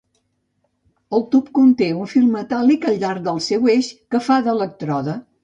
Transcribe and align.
El 1.17 1.25
tub 1.35 1.51
conté 1.57 1.89
un 2.05 2.09
fil 2.13 2.25
metàl·lic 2.37 2.89
al 2.93 2.99
llarg 3.05 3.27
del 3.29 3.39
seu 3.51 3.69
eix 3.77 3.93
que 4.17 4.25
fa 4.31 4.41
d'elèctrode. 4.51 5.17